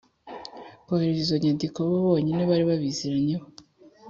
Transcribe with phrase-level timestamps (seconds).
[0.85, 3.45] kohereza izo nyandiko bo bonyine bari babiziranyeho